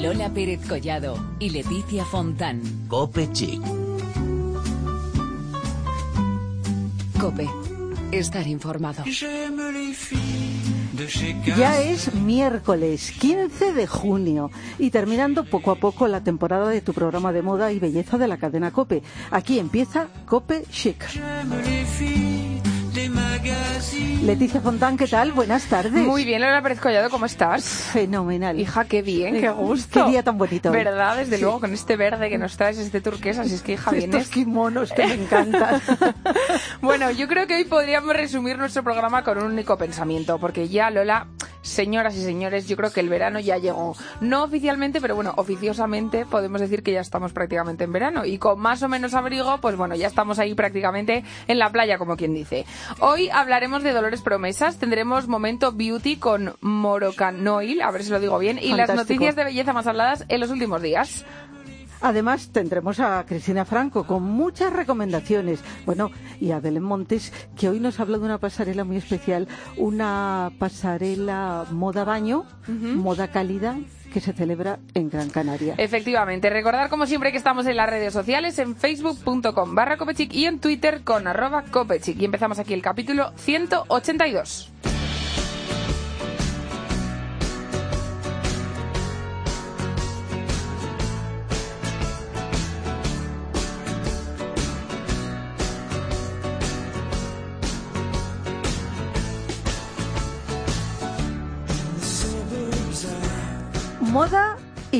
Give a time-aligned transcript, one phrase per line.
[0.00, 2.62] Lola Pérez Collado y Leticia Fontán.
[2.88, 3.60] Cope Chic.
[7.20, 7.46] Cope.
[8.10, 9.04] Estar informado.
[11.54, 16.94] Ya es miércoles 15 de junio y terminando poco a poco la temporada de tu
[16.94, 19.02] programa de moda y belleza de la cadena Cope.
[19.30, 21.04] Aquí empieza Cope Chic.
[24.22, 25.32] Leticia Fontán, ¿qué tal?
[25.32, 25.92] Buenas tardes.
[25.92, 27.64] Muy bien, Lola Pérez Collado, ¿cómo estás?
[27.64, 28.60] Fenomenal.
[28.60, 30.04] Hija, qué bien, qué gusto.
[30.04, 30.70] Qué día tan bonito.
[30.70, 31.16] ¿Verdad?
[31.16, 34.14] Desde luego, con este verde que nos traes, este turquesa, así es que hija, vienes...
[34.14, 35.80] Estos kimonos que me encantan.
[36.82, 40.90] bueno, yo creo que hoy podríamos resumir nuestro programa con un único pensamiento, porque ya,
[40.90, 41.26] Lola,
[41.62, 43.96] señoras y señores, yo creo que el verano ya llegó.
[44.20, 48.24] No oficialmente, pero bueno, oficiosamente podemos decir que ya estamos prácticamente en verano.
[48.24, 51.98] Y con más o menos abrigo, pues bueno, ya estamos ahí prácticamente en la playa,
[51.98, 52.64] como quien dice.
[53.00, 58.38] Hoy hablaremos de Dolores Promesas, tendremos momento beauty con Morocanoil, a ver si lo digo
[58.38, 61.24] bien, y las noticias de belleza más habladas en los últimos días.
[62.00, 65.60] Además, tendremos a Cristina Franco con muchas recomendaciones.
[65.84, 70.50] Bueno, y a Belén Montes, que hoy nos habla de una pasarela muy especial, una
[70.58, 73.78] pasarela moda baño, moda cálida,
[74.12, 75.74] que se celebra en Gran Canaria.
[75.78, 80.46] Efectivamente, recordar como siempre que estamos en las redes sociales, en facebook.com barra copechic y
[80.46, 82.20] en twitter con arroba copechic.
[82.20, 84.72] Y empezamos aquí el capítulo 182.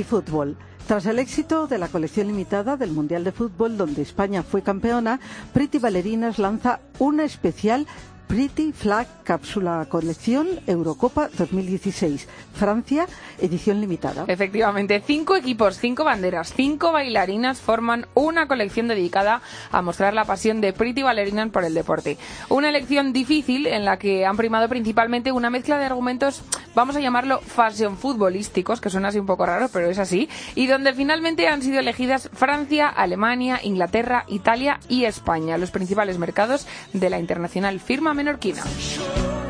[0.02, 0.56] Fútbol.
[0.86, 5.20] Tras el éxito de la colección limitada del Mundial de Fútbol, donde España fue campeona,
[5.52, 7.86] Pretty Ballerinas lanza una especial
[8.30, 12.28] Pretty Flag Cápsula Colección Eurocopa 2016.
[12.54, 13.08] Francia,
[13.40, 14.24] edición limitada.
[14.28, 20.60] Efectivamente, cinco equipos, cinco banderas, cinco bailarinas forman una colección dedicada a mostrar la pasión
[20.60, 22.18] de Pretty Ballerinas por el deporte.
[22.48, 26.42] Una elección difícil en la que han primado principalmente una mezcla de argumentos,
[26.76, 30.68] vamos a llamarlo fashion futbolísticos, que suena así un poco raro, pero es así, y
[30.68, 37.10] donde finalmente han sido elegidas Francia, Alemania, Inglaterra, Italia y España, los principales mercados de
[37.10, 39.49] la internacional firma menorquina.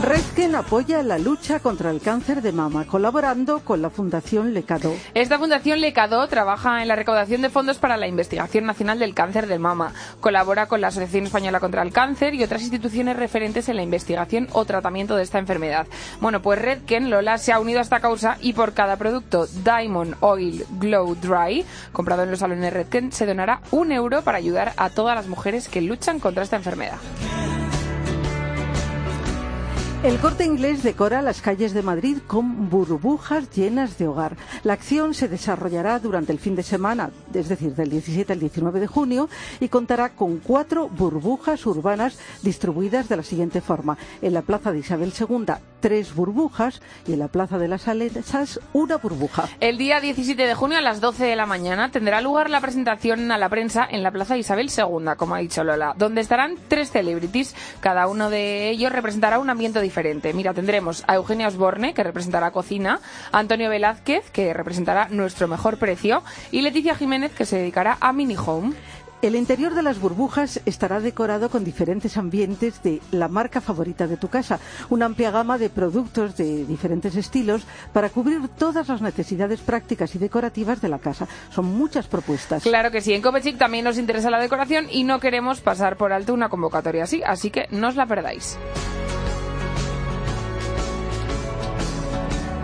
[0.00, 4.94] Redken apoya la lucha contra el cáncer de mama, colaborando con la Fundación Lecado.
[5.12, 9.46] Esta Fundación Lecado trabaja en la recaudación de fondos para la investigación nacional del cáncer
[9.48, 9.92] de mama.
[10.20, 14.48] Colabora con la Asociación Española contra el Cáncer y otras instituciones referentes en la investigación
[14.52, 15.86] o tratamiento de esta enfermedad.
[16.20, 20.16] Bueno, pues Redken Lola se ha unido a esta causa y por cada producto Diamond
[20.20, 24.88] Oil Glow Dry comprado en los salones Redken se donará un euro para ayudar a
[24.88, 26.98] todas las mujeres que luchan contra esta enfermedad.
[30.02, 34.36] El corte inglés decora las calles de Madrid con burbujas llenas de hogar.
[34.64, 38.80] La acción se desarrollará durante el fin de semana, es decir, del 17 al 19
[38.80, 39.28] de junio,
[39.60, 43.96] y contará con cuatro burbujas urbanas distribuidas de la siguiente forma.
[44.22, 48.58] En la Plaza de Isabel II, tres burbujas, y en la Plaza de las Salesas,
[48.72, 49.48] una burbuja.
[49.60, 53.30] El día 17 de junio a las 12 de la mañana tendrá lugar la presentación
[53.30, 56.56] a la prensa en la Plaza de Isabel II, como ha dicho Lola, donde estarán
[56.66, 57.54] tres celebrities.
[57.78, 60.32] Cada uno de ellos representará un ambiente diferente diferente.
[60.32, 66.22] Mira, tendremos a Eugenia Osborne, que representará cocina, Antonio Velázquez, que representará nuestro mejor precio,
[66.50, 68.72] y Leticia Jiménez, que se dedicará a mini home.
[69.20, 74.16] El interior de las burbujas estará decorado con diferentes ambientes de la marca favorita de
[74.16, 74.58] tu casa,
[74.90, 80.18] una amplia gama de productos de diferentes estilos para cubrir todas las necesidades prácticas y
[80.18, 81.28] decorativas de la casa.
[81.50, 82.64] Son muchas propuestas.
[82.64, 86.12] Claro que sí, en Copechic también nos interesa la decoración y no queremos pasar por
[86.12, 88.58] alto una convocatoria así, así que no os la perdáis.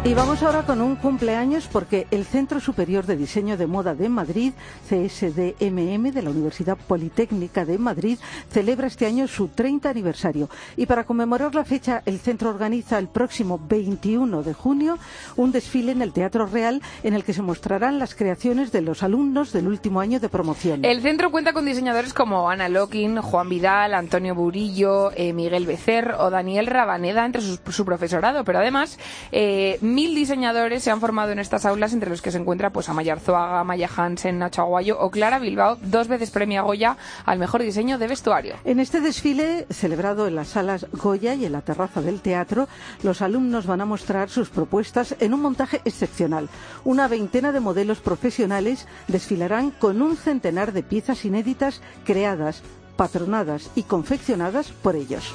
[0.04, 4.09] Y vamos ahora con un cumpleaños porque el Centro Superior de Diseño de Moda de
[4.09, 4.53] Madrid,
[4.88, 8.16] CSDMM, de la Universidad Politécnica de Madrid,
[8.48, 10.49] celebra este año su 30 aniversario.
[10.76, 14.99] Y para conmemorar la fecha, el centro organiza el próximo 21 de junio
[15.37, 19.02] un desfile en el Teatro Real en el que se mostrarán las creaciones de los
[19.02, 20.84] alumnos del último año de promoción.
[20.84, 26.14] El centro cuenta con diseñadores como Ana Lokin, Juan Vidal, Antonio Burillo, eh, Miguel Becer
[26.19, 28.96] o Daniel Rabaneda entre su, su profesorado, pero además
[29.32, 32.88] eh, mil diseñadores se han formado en estas aulas, entre los que se encuentra pues
[32.88, 37.62] Amaya Arzuaga, Maya Hansen, Nacho Aguayo o Clara Bilbao, dos veces premia Goya al mejor
[37.62, 38.55] diseño de vestuario.
[38.64, 42.69] En este desfile, celebrado en las salas Goya y en la terraza del teatro,
[43.02, 46.49] los alumnos van a mostrar sus propuestas en un montaje excepcional.
[46.85, 52.62] Una veintena de modelos profesionales desfilarán con un centenar de piezas inéditas creadas,
[52.96, 55.32] patronadas y confeccionadas por ellos.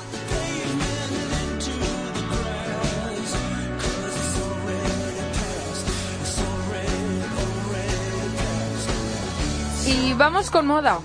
[9.85, 10.99] Y vamos con moda.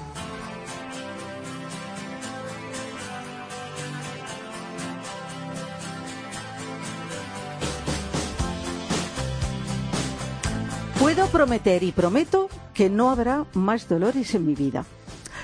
[11.00, 14.84] Puedo prometer y prometo que no habrá más dolores en mi vida.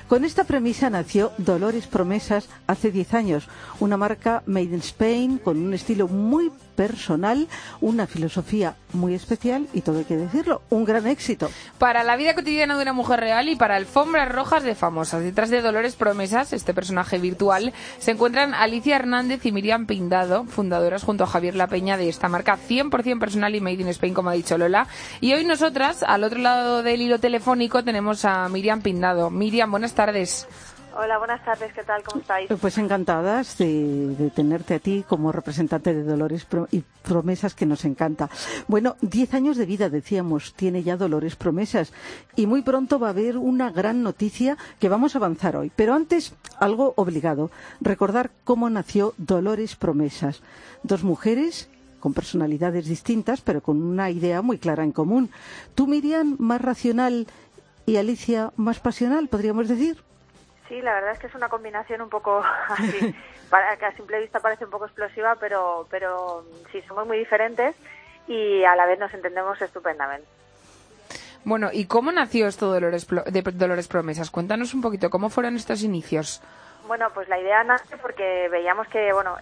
[0.08, 3.48] Con esta premisa nació Dolores Promesas hace 10 años,
[3.80, 7.48] una marca made in Spain con un estilo muy personal,
[7.80, 11.50] una filosofía muy especial y todo hay que decirlo, un gran éxito.
[11.78, 15.22] Para la vida cotidiana de una mujer real y para alfombras rojas de famosas.
[15.22, 21.02] Detrás de Dolores Promesas, este personaje virtual, se encuentran Alicia Hernández y Miriam Pindado, fundadoras
[21.02, 24.30] junto a Javier La Peña de esta marca 100% personal y made in Spain, como
[24.30, 24.86] ha dicho Lola.
[25.20, 29.30] Y hoy nosotras, al otro lado del hilo telefónico, tenemos a Miriam Pindado.
[29.30, 30.46] Miriam, buenas tardes.
[30.96, 32.04] Hola, buenas tardes, ¿qué tal?
[32.04, 32.48] ¿Cómo estáis?
[32.60, 38.30] Pues encantadas de, tenerte a ti como representante de Dolores y Promesas, que nos encanta.
[38.68, 41.92] Bueno, diez años de vida, decíamos, tiene ya Dolores Promesas
[42.36, 45.72] y muy pronto va a haber una gran noticia que vamos a avanzar hoy.
[45.74, 47.50] Pero antes, algo obligado,
[47.80, 50.42] recordar cómo nació Dolores Promesas.
[50.84, 51.68] Dos mujeres
[51.98, 55.30] con personalidades distintas, pero con una idea muy clara en común.
[55.74, 57.26] Tú, Miriam, más racional
[57.84, 60.04] y Alicia más pasional, podríamos decir.
[60.68, 63.14] Sí, la verdad es que es una combinación un poco así,
[63.50, 67.74] para, que a simple vista parece un poco explosiva, pero, pero sí, somos muy diferentes
[68.26, 70.26] y a la vez nos entendemos estupendamente.
[71.44, 74.30] Bueno, ¿y cómo nació esto de Dolores, de Dolores Promesas?
[74.30, 76.40] Cuéntanos un poquito, ¿cómo fueron estos inicios?
[76.86, 79.36] Bueno, pues la idea nace porque veíamos que, bueno,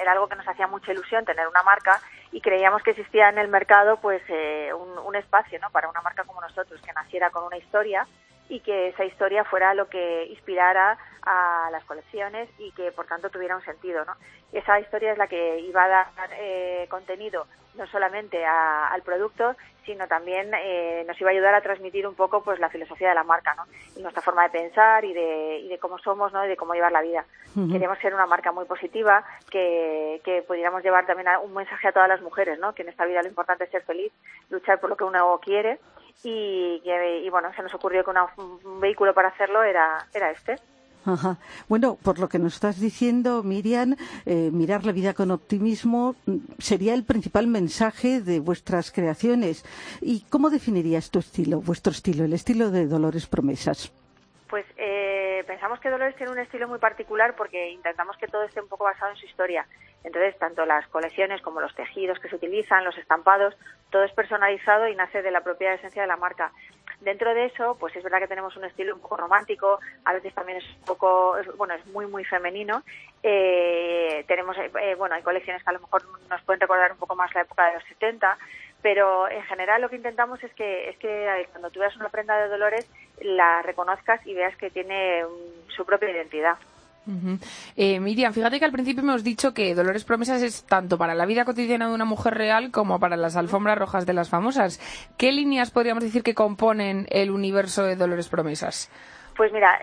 [0.00, 3.38] era algo que nos hacía mucha ilusión tener una marca y creíamos que existía en
[3.38, 5.70] el mercado pues eh, un, un, espacio ¿no?
[5.70, 8.06] para una marca como nosotros que naciera con una historia
[8.48, 13.30] y que esa historia fuera lo que inspirara a las colecciones y que por tanto
[13.30, 14.04] tuviera un sentido.
[14.04, 14.12] ¿no?
[14.52, 16.06] Esa historia es la que iba a dar
[16.38, 17.46] eh, contenido
[17.76, 22.42] no solamente al producto, sino también eh, nos iba a ayudar a transmitir un poco
[22.42, 23.64] pues la filosofía de la marca ¿no?
[23.96, 26.44] y nuestra forma de pensar y de, y de cómo somos ¿no?
[26.44, 27.24] y de cómo llevar la vida.
[27.70, 32.08] Queremos ser una marca muy positiva, que, que pudiéramos llevar también un mensaje a todas
[32.08, 32.74] las mujeres, ¿no?
[32.74, 34.12] que en esta vida lo importante es ser feliz,
[34.50, 35.78] luchar por lo que uno quiere
[36.22, 40.56] y, y, bueno, se nos ocurrió que un vehículo para hacerlo era, era este.
[41.06, 41.36] Ajá.
[41.68, 43.94] Bueno, por lo que nos estás diciendo, Miriam,
[44.24, 49.64] eh, mirar la vida con optimismo mm, sería el principal mensaje de vuestras creaciones.
[50.00, 53.92] ¿Y cómo definirías tu estilo, vuestro estilo, el estilo de Dolores Promesas?
[54.48, 58.62] Pues eh, pensamos que Dolores tiene un estilo muy particular porque intentamos que todo esté
[58.62, 59.66] un poco basado en su historia.
[60.04, 63.56] Entonces, tanto las colecciones como los tejidos que se utilizan, los estampados,
[63.90, 66.52] todo es personalizado y nace de la propia esencia de la marca.
[67.00, 70.34] Dentro de eso, pues es verdad que tenemos un estilo un poco romántico, a veces
[70.34, 72.82] también es un poco, bueno, es muy, muy femenino.
[73.22, 77.16] Eh, tenemos, eh, bueno, hay colecciones que a lo mejor nos pueden recordar un poco
[77.16, 78.38] más la época de los 70,
[78.82, 82.10] pero en general lo que intentamos es que, es que eh, cuando tú veas una
[82.10, 82.88] prenda de Dolores,
[83.20, 85.24] la reconozcas y veas que tiene
[85.68, 86.58] su propia identidad.
[87.76, 91.26] Eh, Miriam, fíjate que al principio hemos dicho que Dolores Promesas es tanto para la
[91.26, 94.80] vida cotidiana de una mujer real como para las alfombras rojas de las famosas.
[95.18, 98.90] ¿Qué líneas podríamos decir que componen el universo de Dolores Promesas?
[99.36, 99.80] Pues mira,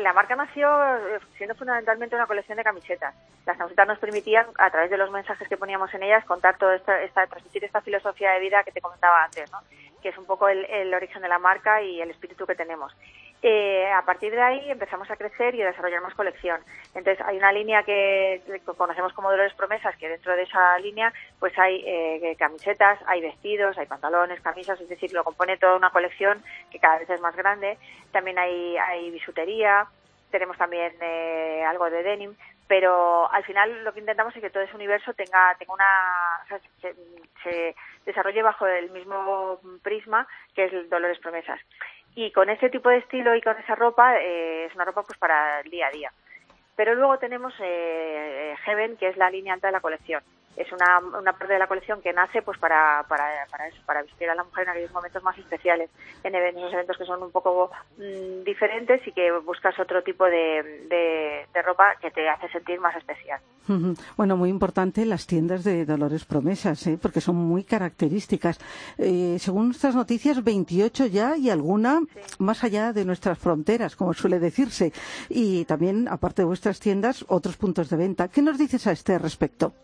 [0.00, 3.14] la marca nació eh, siendo fundamentalmente una colección de camisetas.
[3.44, 6.74] Las camisetas nos permitían, a través de los mensajes que poníamos en ellas, contar toda
[6.74, 9.58] esta, esta transmitir esta filosofía de vida que te comentaba antes, ¿no?
[10.00, 12.94] que es un poco el origen de la marca y el espíritu que tenemos.
[13.40, 16.60] Eh, a partir de ahí empezamos a crecer y a desarrollar más colección.
[16.94, 18.42] Entonces hay una línea que
[18.76, 23.78] conocemos como Dolores Promesas, que dentro de esa línea pues hay eh, camisetas, hay vestidos,
[23.78, 27.36] hay pantalones, camisas, es decir, lo compone toda una colección que cada vez es más
[27.36, 27.78] grande.
[28.10, 29.86] También hay, hay bisutería,
[30.32, 32.34] tenemos también eh, algo de denim,
[32.66, 36.94] pero al final lo que intentamos es que todo ese universo tenga, tenga una, se,
[37.44, 40.26] se desarrolle bajo el mismo prisma
[40.56, 41.60] que es el Dolores Promesas
[42.14, 45.18] y con ese tipo de estilo y con esa ropa eh, es una ropa pues
[45.18, 46.12] para el día a día.
[46.76, 50.22] Pero luego tenemos eh, Heaven, que es la línea alta de la colección
[50.58, 54.02] es una, una parte de la colección que nace pues para, para, para eso, para
[54.02, 55.88] vestir a la mujer en aquellos momentos más especiales,
[56.24, 60.86] en eventos, eventos que son un poco mm, diferentes y que buscas otro tipo de,
[60.88, 63.40] de, ropa que te hace sentir más especial.
[64.16, 66.98] Bueno, muy importante las tiendas de Dolores Promesas, ¿eh?
[67.00, 68.58] porque son muy características.
[68.96, 72.00] Eh, según nuestras noticias, 28 ya y alguna
[72.38, 74.92] más allá de nuestras fronteras, como suele decirse.
[75.28, 78.28] Y también, aparte de vuestras tiendas, otros puntos de venta.
[78.28, 79.74] ¿Qué nos dices a este respecto?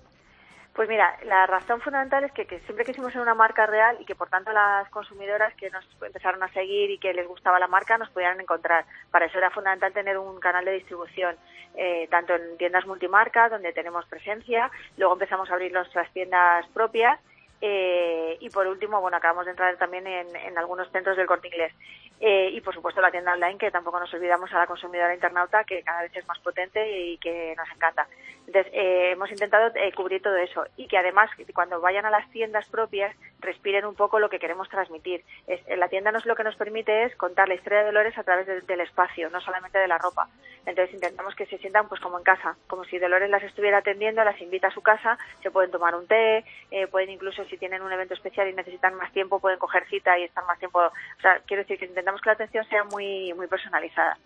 [0.75, 4.17] Pues mira, la razón fundamental es que, siempre quisimos ser una marca real y que
[4.17, 7.97] por tanto las consumidoras que nos empezaron a seguir y que les gustaba la marca
[7.97, 8.85] nos pudieran encontrar.
[9.13, 11.37] Para eso era fundamental tener un canal de distribución,
[11.77, 17.21] eh, tanto en tiendas multimarca, donde tenemos presencia, luego empezamos a abrir nuestras tiendas propias
[17.61, 21.73] eh, y por último, bueno, acabamos de entrar también en, algunos centros del corte inglés.
[22.21, 25.65] Eh, y por supuesto la tienda online que tampoco nos olvidamos a la consumidora internauta
[25.65, 28.07] que cada vez es más potente y que nos encanta.
[28.47, 32.31] Entonces eh, hemos intentado eh, cubrir todo eso y que además cuando vayan a las
[32.31, 35.25] tiendas propias respiren un poco lo que queremos transmitir.
[35.47, 38.23] Es, la tienda nos lo que nos permite es contar la historia de Dolores a
[38.23, 40.29] través del espacio, no solamente de la ropa.
[40.67, 44.25] Entonces intentamos que se sientan pues como en casa, como si Dolores las estuviera atendiendo,
[44.25, 46.45] las invita a su casa, se pueden tomar un té,
[46.91, 50.25] pueden incluso si tienen un evento especial y necesitan más tiempo pueden coger cita y
[50.25, 50.81] estar más tiempo.
[50.81, 54.19] O sea, quiero decir que intentamos que la atención sea muy, muy personalizada.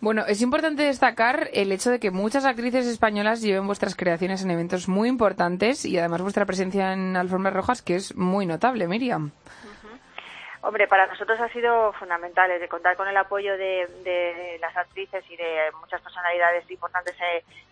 [0.00, 4.52] Bueno, es importante destacar el hecho de que muchas actrices españolas lleven vuestras creaciones en
[4.52, 9.32] eventos muy importantes y además vuestra presencia en alfombras rojas, que es muy notable, Miriam.
[10.60, 15.36] Hombre, para nosotros ha sido fundamental de contar con el apoyo de, las actrices y
[15.36, 17.14] de muchas personalidades importantes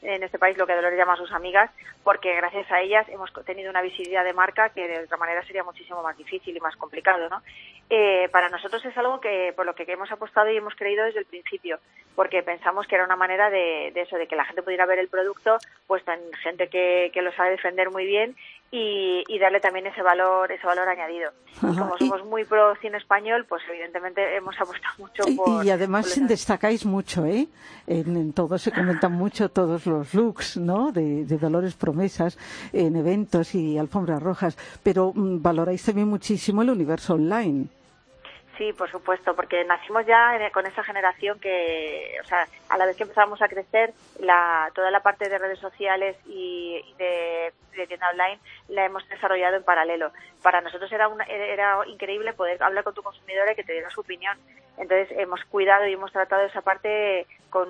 [0.03, 1.71] en este país, lo que Dolores llama sus amigas,
[2.05, 5.65] porque gracias a ellas hemos tenido una visibilidad de marca que de otra manera sería
[5.65, 7.43] muchísimo más difícil y más complicado, ¿no?
[7.91, 11.21] Eh, para nosotros es algo que por lo que hemos apostado y hemos creído desde
[11.21, 11.81] el principio,
[12.15, 15.09] porque pensamos que era una manera de, eso, de que la gente pudiera ver el
[15.09, 18.37] producto puesto en gente que, que lo sabe defender muy bien
[18.71, 21.31] y, darle también ese valor ese valor añadido.
[21.57, 25.65] Y como somos muy pro cine español, pues evidentemente hemos apostado mucho por...
[25.65, 27.47] Y, además destacáis mucho, ¿eh?
[27.87, 30.91] En, todo se comentan mucho todos los looks, ¿no?
[30.93, 32.39] De, Dolores Promesas
[32.73, 37.69] en eventos y alfombras rojas, pero mm, valoráis también muchísimo el universo online.
[38.57, 42.97] Sí, por supuesto, porque nacimos ya con esa generación que, o sea, a la vez
[42.97, 47.53] que empezamos a crecer, la, toda la parte de redes sociales y, de,
[47.87, 50.11] tienda online la hemos desarrollado en paralelo.
[50.43, 54.01] Para nosotros era, era increíble poder hablar con tu consumidor y que te diera su
[54.01, 54.39] opinión.
[54.79, 57.69] Entonces hemos cuidado y hemos tratado esa parte con,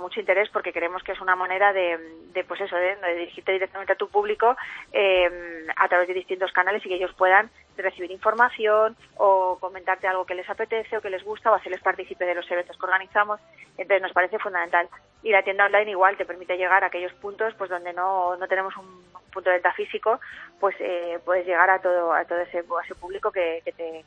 [0.00, 1.98] mucho interés porque creemos que es una manera de,
[2.46, 4.56] pues eso, de, dirigirte directamente a tu público
[4.92, 7.50] eh, a través de distintos canales y que ellos puedan
[7.82, 12.24] recibir información o comentarte algo que les apetece o que les gusta o hacerles partícipe
[12.24, 13.40] de los eventos que organizamos.
[13.76, 14.88] Entonces nos parece fundamental.
[15.22, 18.48] Y la tienda online igual te permite llegar a aquellos puntos pues donde no, no
[18.48, 20.20] tenemos un punto de venta físico,
[20.60, 23.62] pues eh, puedes llegar a todo, a todo ese, público que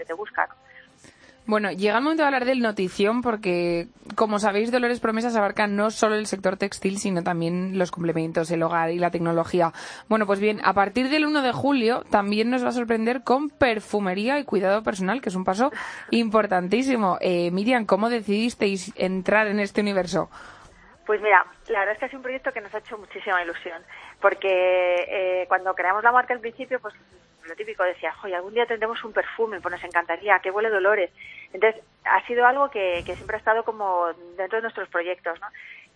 [0.06, 0.50] te busca.
[1.52, 5.92] Bueno, llega el momento de hablar del notición porque, como sabéis, Dolores Promesas abarca no
[5.92, 9.74] solo el sector textil, sino también los complementos, el hogar y la tecnología.
[10.08, 13.50] Bueno, pues bien, a partir del 1 de julio también nos va a sorprender con
[13.50, 15.72] perfumería y cuidado personal, que es un paso
[16.10, 17.18] importantísimo.
[17.20, 20.30] Eh, Miriam, ¿cómo decidisteis entrar en este universo?
[21.06, 23.82] Pues mira, la verdad es que es un proyecto que nos ha hecho muchísima ilusión,
[24.22, 26.94] porque eh, cuando creamos la marca al principio, pues
[27.46, 31.12] lo típico decía, oye, algún día tendremos un perfume, pues nos encantaría, que huele Dolores.
[31.54, 34.08] Entonces, ha sido algo que, que siempre ha estado como
[34.38, 35.48] dentro de nuestros proyectos, ¿no?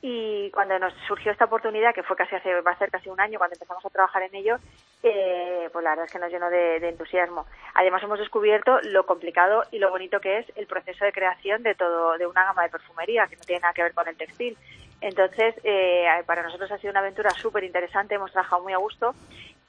[0.02, 3.20] Y cuando nos surgió esta oportunidad, que fue casi hace, va a ser casi un
[3.20, 4.58] año cuando empezamos a trabajar en ello,
[5.02, 7.48] eh, pues la verdad es que nos llenó de, de, entusiasmo.
[7.74, 11.74] Además hemos descubierto lo complicado y lo bonito que es el proceso de creación de
[11.74, 14.58] todo, de una gama de perfumería, que no tiene nada que ver con el textil.
[15.02, 19.14] Entonces, eh, para nosotros ha sido una aventura súper interesante, hemos trabajado muy a gusto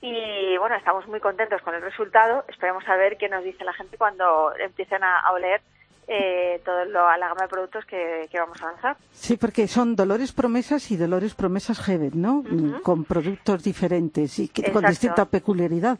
[0.01, 2.45] y bueno, estamos muy contentos con el resultado.
[2.49, 5.61] Esperemos a ver qué nos dice la gente cuando empiecen a, oler
[6.07, 6.85] eh, toda
[7.17, 8.97] la gama de productos que, vamos a lanzar.
[9.13, 12.45] Sí, porque son Dolores Promesas y Dolores Promesas Heaven, ¿no?
[12.83, 15.99] Con productos diferentes y con distinta peculiaridad.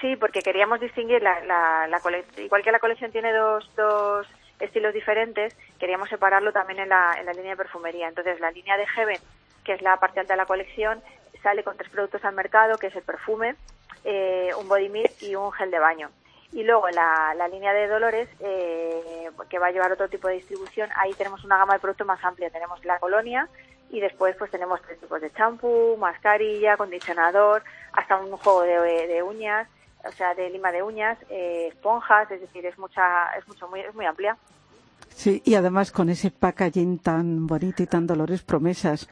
[0.00, 2.00] Sí, porque queríamos distinguir la, la,
[2.38, 4.26] igual que la colección tiene dos, dos
[4.60, 8.08] estilos diferentes, queríamos separarlo también en la, en la línea de perfumería.
[8.08, 9.18] Entonces, la línea de Heaven,
[9.64, 11.00] que es la parte alta de la colección,
[11.42, 13.56] sale con tres productos al mercado, que es el perfume,
[14.04, 16.10] eh, un body mist y un gel de baño.
[16.52, 20.34] Y luego la, la línea de Dolores, eh, que va a llevar otro tipo de
[20.34, 22.48] distribución, ahí tenemos una gama de productos más amplia.
[22.50, 23.48] Tenemos la colonia
[23.90, 29.22] y después pues tenemos tres tipos de champú, mascarilla, acondicionador, hasta un juego de, de
[29.22, 29.68] uñas,
[30.04, 33.80] o sea, de lima de uñas, eh, esponjas, es decir, es mucha, es mucho muy,
[33.80, 34.36] es muy amplia.
[35.10, 39.08] Sí, y además con ese packaging tan bonito y tan Dolores Promesas.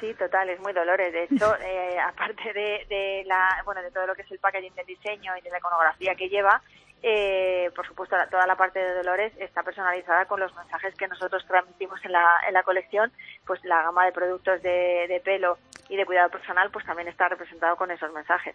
[0.00, 1.12] Sí, total, es muy Dolores.
[1.12, 4.74] De hecho, eh, aparte de, de, la, bueno, de todo lo que es el packaging
[4.74, 6.62] del diseño y de la iconografía que lleva,
[7.02, 11.44] eh, por supuesto, toda la parte de Dolores está personalizada con los mensajes que nosotros
[11.46, 13.12] transmitimos en la, en la colección.
[13.46, 17.28] Pues la gama de productos de, de pelo y de cuidado personal, pues también está
[17.28, 18.54] representado con esos mensajes.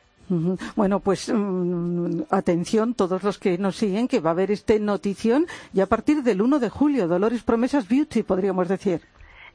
[0.75, 5.47] Bueno, pues mm, atención todos los que nos siguen, que va a haber este notición
[5.73, 9.01] y a partir del 1 de julio, Dolores Promesas Beauty, podríamos decir.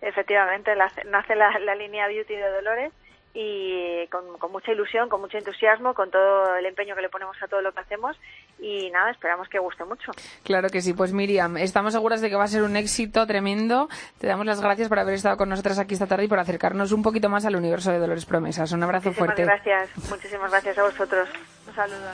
[0.00, 0.72] Efectivamente,
[1.06, 2.92] nace la, la línea Beauty de Dolores
[3.34, 7.46] y con, mucha ilusión, con mucho entusiasmo, con todo el empeño que le ponemos a
[7.46, 8.16] todo lo que hacemos
[8.58, 10.10] y nada, esperamos que guste mucho.
[10.42, 13.88] Claro que sí, pues Miriam, estamos seguras de que va a ser un éxito tremendo.
[14.18, 16.90] Te damos las gracias por haber estado con nosotras aquí esta tarde y por acercarnos
[16.92, 18.72] un poquito más al universo de Dolores Promesas.
[18.72, 19.44] Un abrazo muchísimas fuerte.
[19.44, 21.28] Gracias, muchísimas gracias a vosotros.
[21.68, 22.08] Un saludo.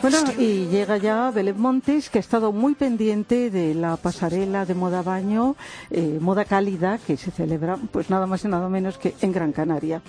[0.00, 4.74] Bueno, y llega ya Belén Montes, que ha estado muy pendiente de la pasarela de
[4.74, 5.56] moda baño,
[5.90, 9.52] eh, moda cálida, que se celebra pues nada más y nada menos que en Gran
[9.52, 10.00] Canaria.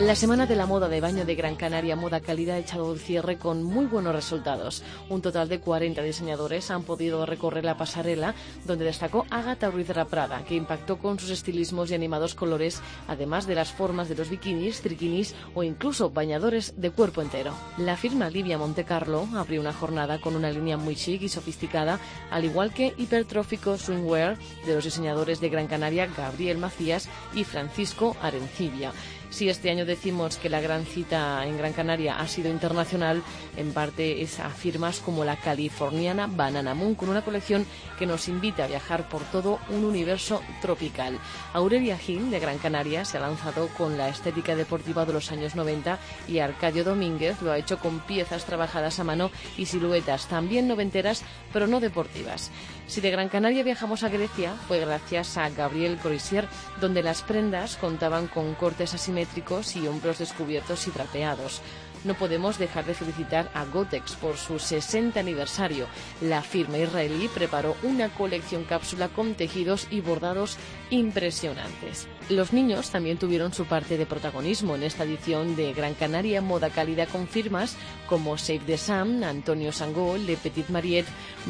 [0.00, 2.98] La Semana de la Moda de Baño de Gran Canaria Moda Cálida ha echado el
[2.98, 4.82] cierre con muy buenos resultados.
[5.10, 10.04] Un total de 40 diseñadores han podido recorrer la pasarela, donde destacó Agatha Ruiz de
[10.06, 14.30] Prada, que impactó con sus estilismos y animados colores, además de las formas de los
[14.30, 17.52] bikinis, triquinis o incluso bañadores de cuerpo entero.
[17.76, 22.46] La firma Livia Montecarlo abrió una jornada con una línea muy chic y sofisticada, al
[22.46, 28.92] igual que hipertrófico swimwear de los diseñadores de Gran Canaria Gabriel Macías y Francisco Arencibia.
[29.30, 33.22] Si este año decimos que la gran cita en Gran Canaria ha sido internacional,
[33.56, 37.64] en parte es a firmas como la californiana Banana Moon, con una colección
[37.96, 41.18] que nos invita a viajar por todo un universo tropical.
[41.54, 45.54] Aurelia Gil, de Gran Canaria, se ha lanzado con la estética deportiva de los años
[45.54, 50.66] 90 y Arcadio Domínguez lo ha hecho con piezas trabajadas a mano y siluetas también
[50.66, 51.22] noventeras,
[51.52, 52.50] pero no deportivas.
[52.90, 56.48] Si de Gran Canaria viajamos a Grecia, fue gracias a Gabriel Corisier,
[56.80, 61.62] donde las prendas contaban con cortes asimétricos y hombros descubiertos y trapeados.
[62.02, 65.86] No podemos dejar de felicitar a Gotex por su 60 aniversario.
[66.20, 70.58] La firma israelí preparó una colección cápsula con tejidos y bordados
[70.90, 72.08] impresionantes.
[72.30, 76.70] Los niños también tuvieron su parte de protagonismo en esta edición de Gran Canaria Moda
[76.70, 77.74] Cálida con firmas
[78.06, 81.08] como Save the Sam, Antonio Sangol, Le Petit Mariette,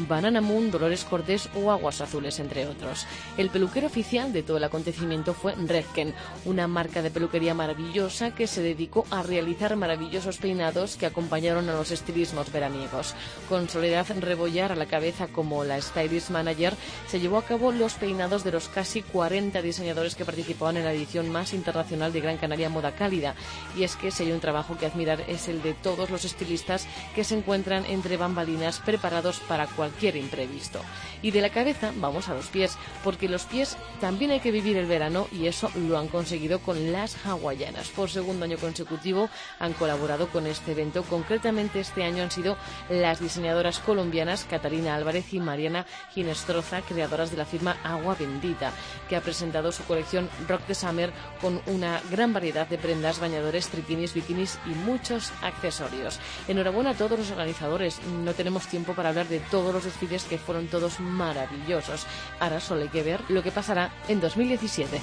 [0.09, 3.05] Banana Moon, Dolores Cortés o Aguas Azules, entre otros.
[3.37, 6.15] El peluquero oficial de todo el acontecimiento fue Redken,
[6.45, 11.73] una marca de peluquería maravillosa que se dedicó a realizar maravillosos peinados que acompañaron a
[11.73, 13.13] los estilismos veraniegos.
[13.49, 16.73] Con Soledad Rebollar a la cabeza como la stylist manager,
[17.07, 20.93] se llevó a cabo los peinados de los casi 40 diseñadores que participaban en la
[20.93, 23.35] edición más internacional de Gran Canaria Moda Cálida.
[23.77, 26.87] Y es que si hay un trabajo que admirar es el de todos los estilistas
[27.15, 30.79] que se encuentran entre bambalinas preparados para cualquier imprevisto.
[31.21, 34.77] Y de la cabeza vamos a los pies, porque los pies también hay que vivir
[34.77, 37.89] el verano y eso lo han conseguido con las hawaianas.
[37.89, 39.29] Por segundo año consecutivo
[39.59, 41.03] han colaborado con este evento.
[41.03, 42.57] Concretamente este año han sido
[42.89, 48.71] las diseñadoras colombianas Catalina Álvarez y Mariana Ginestroza, creadoras de la firma Agua Bendita,
[49.07, 53.67] que ha presentado su colección Rock the Summer con una gran variedad de prendas, bañadores,
[53.69, 56.19] triquinis, bikinis y muchos accesorios.
[56.47, 57.99] Enhorabuena a todos los organizadores.
[58.23, 62.05] No tenemos tiempo para hablar de todos los desfiles que fueron todos maravillosos.
[62.39, 65.01] Ahora solo hay que ver lo que pasará en 2017.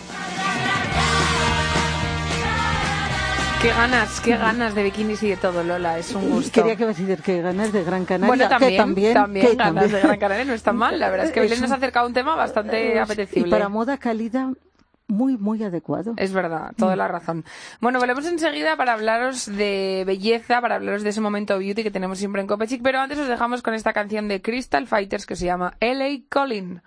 [3.61, 5.99] Qué ganas, qué ganas de bikinis y de todo, Lola.
[5.99, 6.53] Es un gusto.
[6.53, 8.29] Quería que me decir que ganas de Gran Canaria.
[8.29, 9.93] Bueno, también, que también, también que ganas también.
[9.97, 11.01] de Gran Canaria no está mal.
[11.01, 13.49] La verdad es que Belén nos ha acercado un tema bastante Es- apetecible.
[13.49, 14.53] Y para moda cálida,
[15.09, 16.15] muy, muy adecuado.
[16.17, 17.45] Es verdad, toda la razón.
[17.81, 22.19] Bueno, volvemos enseguida para hablaros de belleza, para hablaros de ese momento beauty que tenemos
[22.19, 25.47] siempre en Copechic, pero antes os dejamos con esta canción de Crystal Fighters que se
[25.47, 26.81] llama LA Calling.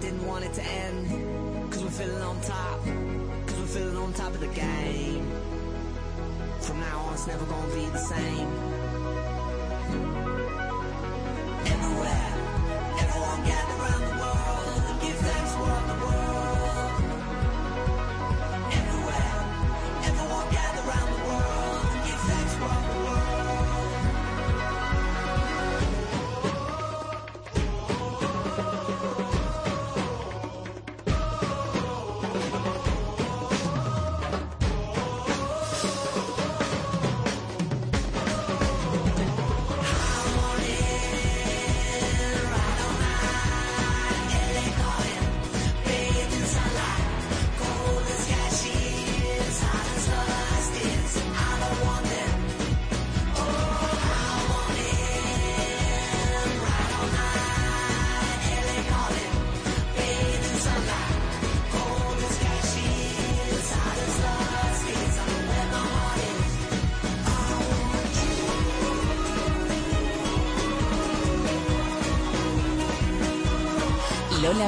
[0.00, 1.70] Didn't want it to end.
[1.70, 2.84] Cause we're feeling on top.
[3.46, 5.30] Cause we're feeling on top of the game.
[6.60, 8.48] From now on, it's never gonna be the same.
[11.74, 12.32] Everywhere,
[12.98, 13.79] everyone gather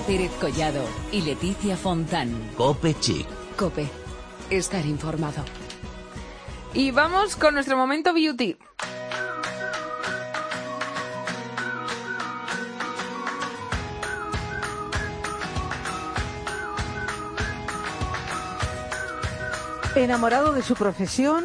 [0.07, 2.51] Pérez Collado y Leticia Fontán.
[2.57, 3.27] Cope Chic.
[3.57, 3.89] Cope.
[4.51, 5.45] Estar informado.
[6.75, 8.57] Y vamos con nuestro momento beauty.
[19.95, 21.45] Enamorado de su profesión,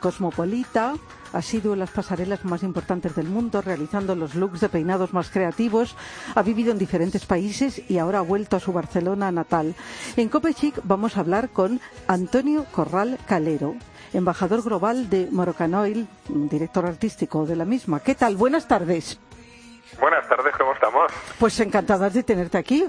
[0.00, 0.94] cosmopolita,
[1.32, 5.30] ha sido en las pasarelas más importantes del mundo, realizando los looks de peinados más
[5.30, 5.96] creativos,
[6.34, 9.74] ha vivido en diferentes países y ahora ha vuelto a su Barcelona natal.
[10.16, 13.74] En Cope Chic vamos a hablar con Antonio Corral Calero,
[14.12, 18.00] embajador global de Moroccan Oil, director artístico de la misma.
[18.00, 18.36] ¿Qué tal?
[18.36, 19.18] Buenas tardes.
[20.00, 21.12] Buenas tardes, ¿cómo estamos?
[21.38, 22.86] Pues encantadas de tenerte aquí.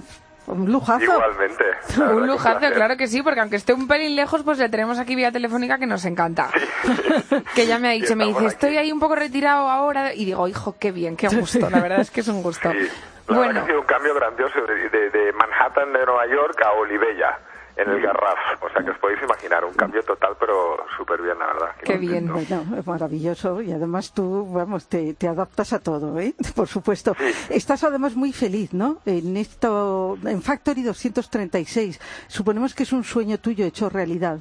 [0.48, 1.04] Un lujazo.
[1.04, 1.66] Igualmente.
[1.98, 5.16] Un lujazo, claro que sí, porque aunque esté un pelín lejos, pues le tenemos aquí
[5.16, 6.50] vía telefónica que nos encanta.
[7.56, 10.26] que ya me ha dicho, Sí, me dice, estoy ahí un poco retirado ahora, y
[10.26, 12.72] digo, hijo, qué bien, qué gusto, la verdad es que es un gusto.
[12.72, 12.78] Sí.
[12.78, 12.90] La verdad
[13.28, 16.72] que Bueno, ha sido un cambio grandioso de, de- de Manhattan de Nueva York a
[16.72, 17.38] Olivella,
[17.78, 18.62] en el Garraf.
[18.62, 21.76] O sea que os podéis imaginar, un cambio total, pero súper bien, la verdad.
[21.84, 22.28] Qué bien.
[22.32, 26.34] Bueno, es maravilloso y además tú, vamos, te, te adaptas a todo, ¿eh?
[26.56, 27.16] Por supuesto.
[27.50, 28.98] Estás además muy feliz, ¿no?
[29.06, 32.26] En esto, en Factory 236.
[32.28, 34.40] Suponemos que es un sueño tuyo hecho realidad.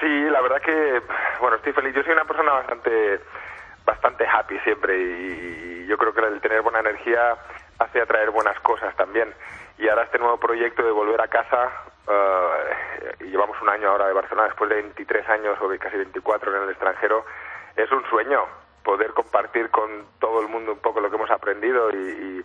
[0.00, 1.02] Sí, la verdad que,
[1.40, 1.94] bueno, estoy feliz.
[1.94, 3.20] Yo soy una persona bastante,
[3.86, 7.36] bastante happy siempre y yo creo que el tener buena energía
[7.78, 9.32] hace atraer buenas cosas también.
[9.78, 11.70] Y ahora este nuevo proyecto de volver a casa,
[12.08, 16.56] eh, y llevamos un año ahora de Barcelona, después de 23 años o casi 24
[16.56, 17.24] en el extranjero,
[17.76, 18.44] es un sueño
[18.82, 22.44] poder compartir con todo el mundo un poco lo que hemos aprendido y, y-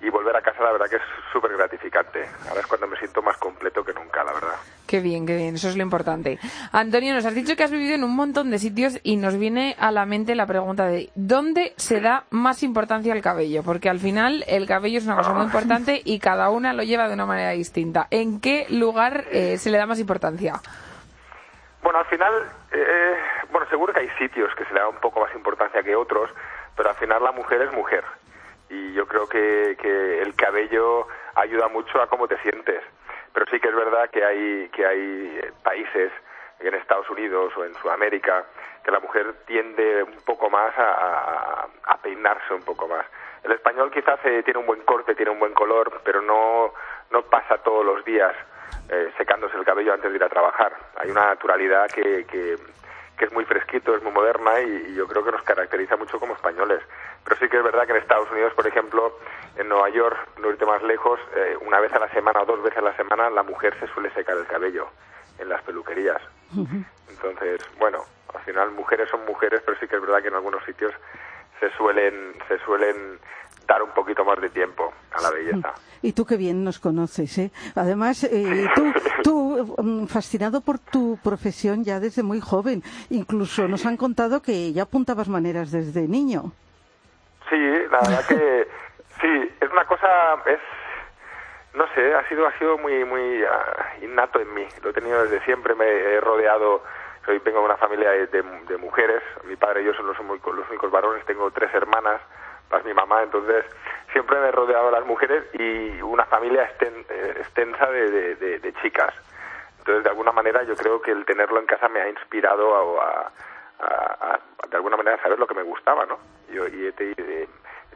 [0.00, 2.26] y volver a casa, la verdad que es súper gratificante.
[2.48, 4.56] Ahora es cuando me siento más completo que nunca, la verdad.
[4.86, 6.38] qué bien, qué bien, eso es lo importante.
[6.72, 9.76] Antonio, nos has dicho que has vivido en un montón de sitios y nos viene
[9.78, 13.62] a la mente la pregunta de ¿dónde se da más importancia al cabello?
[13.62, 17.06] Porque al final el cabello es una cosa muy importante y cada una lo lleva
[17.06, 18.06] de una manera distinta.
[18.10, 20.54] ¿En qué lugar eh, se le da más importancia?
[21.82, 22.32] Bueno, al final,
[22.72, 23.14] eh,
[23.50, 26.30] bueno, seguro que hay sitios que se le da un poco más importancia que otros,
[26.76, 28.04] pero al final la mujer es mujer.
[28.70, 32.82] Y yo creo que, que el cabello ayuda mucho a cómo te sientes.
[33.32, 36.10] Pero sí que es verdad que hay, que hay eh, países,
[36.60, 38.44] en Estados Unidos o en Sudamérica,
[38.84, 41.68] que la mujer tiende un poco más a,
[42.02, 43.04] peinarse un poco más.
[43.42, 46.72] El español quizás eh, tiene un buen corte, tiene un buen color, pero no,
[47.10, 48.34] no pasa todos los días
[48.88, 50.74] eh, secándose el cabello antes de ir a trabajar.
[50.96, 52.56] Hay una naturalidad que, que,
[53.20, 56.18] que es muy fresquito, es muy moderna y, y yo creo que nos caracteriza mucho
[56.18, 56.80] como españoles.
[57.22, 59.14] Pero sí que es verdad que en Estados Unidos, por ejemplo,
[59.56, 62.62] en Nueva York, no irte más lejos, eh, una vez a la semana o dos
[62.62, 64.88] veces a la semana la mujer se suele secar el cabello
[65.38, 66.22] en las peluquerías.
[67.10, 70.64] Entonces, bueno, al final mujeres son mujeres, pero sí que es verdad que en algunos
[70.64, 70.94] sitios
[71.60, 73.20] se suelen, se suelen
[73.70, 75.72] dar un poquito más de tiempo a la belleza.
[76.02, 77.50] Y tú qué bien nos conoces, ¿eh?
[77.76, 82.82] Además, eh, tú, tú mm, fascinado por tu profesión ya desde muy joven.
[83.10, 86.52] Incluso nos han contado que ya apuntabas maneras desde niño.
[87.48, 87.56] Sí,
[87.90, 88.68] la verdad que
[89.20, 90.08] sí, es una cosa,
[90.46, 90.58] es,
[91.74, 94.66] no sé, ha sido, ha sido muy, muy ah, innato en mí.
[94.82, 96.82] Lo he tenido desde siempre, me he rodeado,
[97.24, 100.26] soy, vengo de una familia de, de- de mujeres, mi padre y yo somos los,
[100.26, 102.20] únicos- los únicos varones, tengo tres hermanas,
[102.70, 103.64] más mi mamá, entonces
[104.12, 108.72] siempre me he rodeado de las mujeres y una familia exten- eh, extensa de, de-
[108.82, 109.14] chicas.
[109.78, 113.32] Entonces, de alguna manera, yo creo que el tenerlo en casa me ha inspirado a,
[113.80, 116.18] a- a- de alguna manera, saber lo que me gustaba, ¿no?
[116.52, 117.48] Yo, y eh,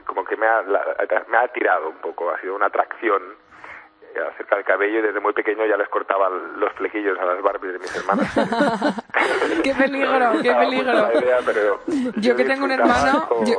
[0.07, 0.97] como que me ha, la-
[1.29, 3.23] me ha tirado un poco, ha sido una atracción
[4.33, 7.73] acerca del cabello y desde muy pequeño ya les cortaba los flequillos a las Barbies
[7.75, 8.33] de mis hermanas.
[9.63, 10.93] qué peligro, qué peligro.
[11.21, 11.81] idea, pero
[12.17, 13.55] Yo que tengo un hermano, como- yo,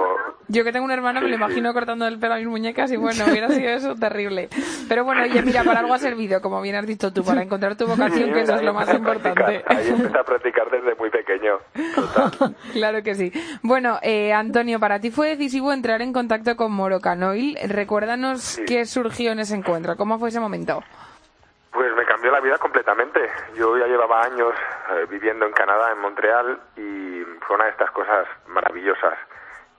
[0.47, 1.41] yo que tengo un hermano me lo sí.
[1.43, 4.49] imagino cortando el pelo a mis muñecas y bueno, hubiera sido eso terrible.
[4.87, 7.75] Pero bueno, oye, mira, para algo ha servido, como bien has dicho tú, para encontrar
[7.75, 9.63] tu vocación, Sí, que eso es lo más importante.
[9.67, 11.57] Ahí empecé a practicar desde muy pequeño.
[11.95, 12.55] Total.
[12.73, 13.31] Claro que sí.
[13.63, 17.57] Bueno, eh, Antonio, para ti fue decisivo entrar en contacto con Morocanoil.
[17.67, 18.63] Recuérdanos Sí.
[18.65, 20.83] qué surgió en ese encuentro, cómo fue ese momento.
[21.71, 23.19] Pues me cambió la vida completamente.
[23.55, 24.53] Yo ya llevaba años
[24.91, 29.17] eh, viviendo en Canadá, en Montreal, y fue una de estas cosas maravillosas.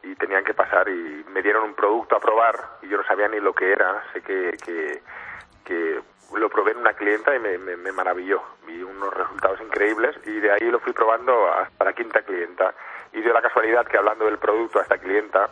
[0.03, 3.29] Y tenían que pasar y me dieron un producto a probar y yo no sabía
[3.29, 4.05] ni lo que era.
[4.13, 4.57] Sé que,
[5.65, 6.01] que,
[6.37, 8.43] lo probé en una clienta y me, me, me maravilló.
[8.67, 12.75] Vi unos resultados increíbles y de ahí lo fui probando hasta la quinta clienta.
[13.15, 15.49] Y dio la casualidad que hablando del producto a esta clienta,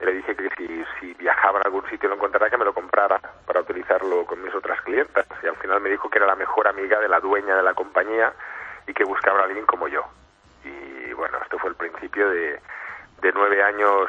[0.00, 3.20] le dije que si, si viajaba a algún sitio lo encontrara que me lo comprara
[3.46, 5.26] para utilizarlo con mis otras clientas.
[5.42, 7.74] Y al final me dijo que era la mejor amiga de la dueña de la
[7.74, 8.32] compañía
[8.86, 10.04] y que buscaba a alguien como yo.
[10.64, 12.60] Y bueno, esto fue el principio de,
[13.20, 14.08] de nueve años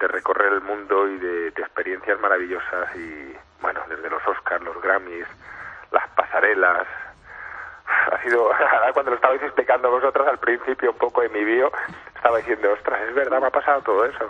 [0.00, 5.26] de recorrer el mundo y de, experiencias maravillosas y bueno, desde los Oscars, los Grammys,
[5.90, 6.86] las pasarelas.
[8.10, 8.50] Ha sido,
[8.94, 11.72] cuando lo estabais explicando vosotros al principio un poco de mi bio,
[12.14, 14.28] estaba diciendo, ostras, es verdad, me ha pasado todo eso.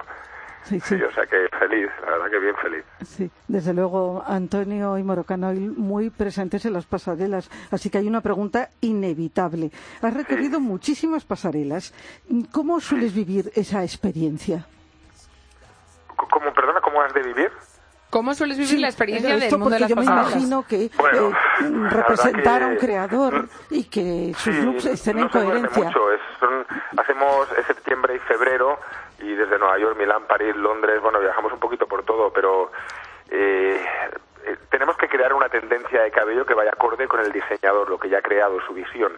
[0.64, 0.96] Sí, sí.
[0.96, 2.84] Sí, o sea que feliz, la verdad que bien feliz.
[3.04, 8.20] Sí, desde luego Antonio y Morocano muy presentes en las pasarelas, así que hay una
[8.20, 9.70] pregunta inevitable.
[10.00, 11.92] Has recorrido muchísimas pasarelas.
[12.52, 14.66] ¿Cómo sueles vivir esa experiencia?
[16.30, 17.50] ¿Cómo, perdona, cómo has de vivir?
[18.10, 20.32] ¿Cómo sueles vivir Sí, la experiencia esto del mundo de las yo me pasarelas?
[20.32, 25.16] imagino que Bueno, eh, representar a un que- creador y que sus Sí, looks estén
[25.16, 25.84] no en coherencia.
[25.84, 26.12] mucho.
[26.12, 26.66] Es, son-
[26.98, 28.78] hacemos septiembre y febrero
[29.18, 32.70] y desde Nueva York, Milán, París, Londres, bueno, viajamos un poquito por todo, pero
[33.30, 33.80] eh,
[34.44, 37.98] eh, tenemos que crear una tendencia de cabello que vaya acorde con el diseñador, lo
[37.98, 39.12] que ya ha creado, su visión.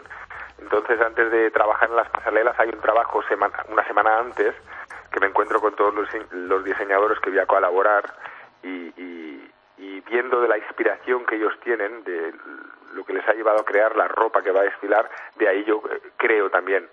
[0.58, 4.54] Entonces, antes de trabajar en las pasarelas, hay un trabajo semana- una semana antes
[5.10, 8.04] que me encuentro con todos los, los diseñadores que voy a colaborar
[8.62, 8.68] y,
[9.00, 12.32] y- y viendo de la inspiración que ellos tienen, de
[12.94, 15.64] lo que les ha llevado a crear la ropa que va a desfilar, de ahí
[15.64, 16.88] yo eh, creo también,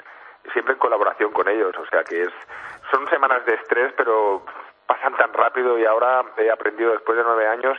[0.54, 2.30] siempre en colaboración con ellos, o sea que es
[2.92, 4.44] son semanas de estrés, pero
[4.86, 7.78] pasan tan rápido y ahora he aprendido después de nueve años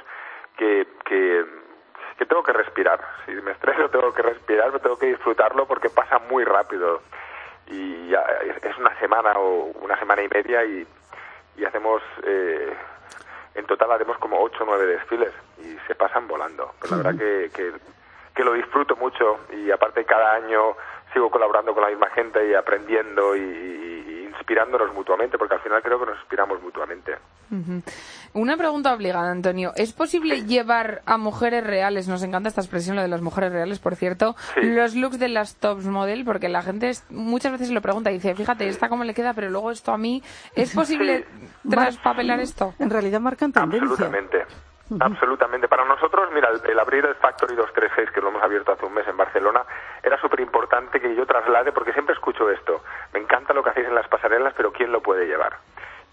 [0.56, 1.44] que, que,
[2.18, 3.00] que tengo que respirar.
[3.26, 7.02] Si me estreso tengo que respirar, pero tengo que disfrutarlo porque pasa muy rápido.
[7.66, 8.20] Y ya
[8.62, 10.86] es- una semana o una semana y media y,
[11.56, 12.74] y hacemos, eh,
[13.54, 16.72] en total haremos como ocho o nueve desfiles y se pasan volando.
[16.80, 17.72] Pero la verdad que, que,
[18.34, 20.74] que lo disfruto mucho y aparte cada año
[21.12, 26.00] sigo colaborando con la misma gente y aprendiendo y, inspirándonos mutuamente, porque al final creo
[26.00, 27.12] que nos inspiramos mutuamente.
[28.32, 29.72] Una pregunta obligada, Antonio.
[29.76, 33.78] ¿Es posible llevar a mujeres reales, nos encanta esta expresión, lo de las mujeres reales,
[33.78, 34.62] por cierto, Sí.
[34.62, 36.24] los looks de las tops model?
[36.24, 39.34] Porque la gente es- muchas veces lo pregunta y dice, fíjate, esta cómo le queda,
[39.34, 40.22] pero luego esto a mí.
[40.56, 41.26] ¿Es posible
[41.68, 42.74] traspapelar esto?
[42.78, 43.82] En realidad marcan tendencia.
[43.86, 44.46] Absolutamente.
[45.00, 45.68] Absolutamente.
[45.68, 48.94] Para nosotros, mira, el, el abrir el Factory 236, que lo hemos abierto hace un
[48.94, 49.64] mes en Barcelona,
[50.02, 52.82] era súper importante que yo traslade, porque siempre escucho esto.
[53.12, 55.56] Me encanta lo que hacéis en las pasarelas, pero ¿quién lo puede llevar?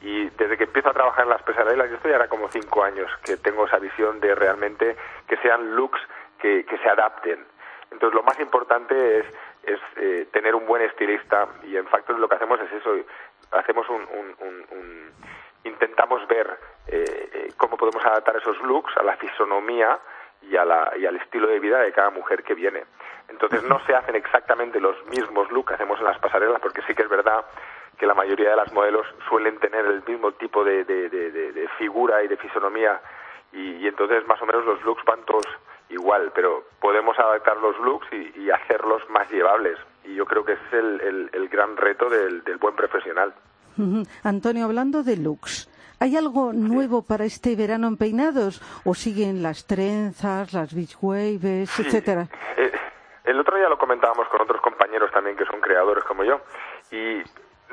[0.02, 3.12] Y desde que empiezo a trabajar en las pasarelas, yo estoy ahora como cinco años
[3.26, 4.96] que tengo esa visión de realmente
[5.28, 6.00] que sean looks
[6.40, 7.46] que, que se adapten.
[7.92, 9.26] Entonces, lo más importante es,
[9.64, 12.92] es eh, tener un buen estilista y en Factory lo que hacemos es eso,
[13.52, 14.36] hacemos un- un-
[14.72, 15.12] un-
[15.66, 16.58] intentamos ver
[16.92, 20.00] eh, cómo podemos adaptar esos looks a la fisonomía
[20.42, 22.84] y, a la- y al estilo de vida de cada mujer que viene.
[23.28, 26.94] Entonces no se hacen exactamente los mismos looks que hacemos en las pasarelas, porque sí
[26.96, 27.46] que es verdad
[27.98, 31.68] que la mayoría de las modelos suelen tener el mismo tipo de, de- de- de-
[31.78, 33.00] figura y de fisonomía
[33.52, 35.46] y, y entonces más o menos los looks van todos
[35.90, 39.78] igual, pero podemos adaptar los looks y, y hacerlos más llevables.
[40.06, 43.34] Y yo creo que es el, el- el gran reto del- del buen profesional.
[44.24, 48.62] Antonio, hablando de looks, ¿hay algo nuevo para este verano en peinados?
[48.86, 51.84] ¿O siguen las trenzas, las beach waves, Sí.
[51.86, 52.28] etcétera?
[52.58, 52.72] Eh,
[53.26, 56.42] el otro día lo comentábamos con otros compañeros también que son creadores como yo
[56.92, 57.22] y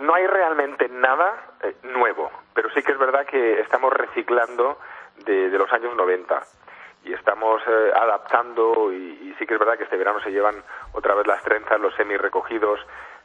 [0.02, 4.78] no hay realmente nada eh, nuevo, pero sí que es verdad que estamos reciclando
[5.24, 6.42] de, de los años 90
[7.04, 10.56] y estamos eh, adaptando y, y sí que es verdad que este verano se llevan
[10.92, 12.80] otra vez las trenzas, los semi recogidos,